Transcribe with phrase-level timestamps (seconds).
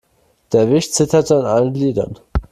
[0.51, 2.17] Der Wicht zitterte an allen Gliedern.